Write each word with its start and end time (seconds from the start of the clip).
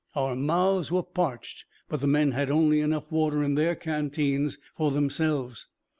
Our 0.15 0.35
mouths 0.35 0.91
were 0.91 1.03
parched; 1.03 1.65
but 1.87 1.99
the 1.99 2.07
men 2.07 2.31
had 2.31 2.49
only 2.49 2.79
enough 2.81 3.11
water 3.11 3.43
in 3.43 3.53
their 3.53 3.75
canteens 3.75 4.57
for 4.75 4.89
themselves. 4.89 5.67